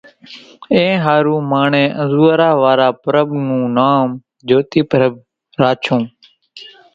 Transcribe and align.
اينۿارُو 0.73 1.35
ماڻۿين 1.51 1.87
انزوئارا 2.01 2.49
وارا 2.61 2.87
پرٻ 3.03 3.27
نون 3.47 3.61
نام 3.77 4.07
جھوتي 4.47 4.81
پرٻ 4.89 5.11
راڇون 5.61 6.01